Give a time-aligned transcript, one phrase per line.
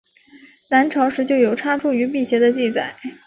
[0.69, 2.95] 南朝时就有插茱萸辟邪的记载。